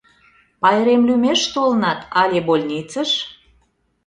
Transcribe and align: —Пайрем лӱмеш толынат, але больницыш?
—Пайрем 0.61 1.01
лӱмеш 1.07 1.41
толынат, 1.53 1.99
але 2.21 2.39
больницыш? 2.47 3.11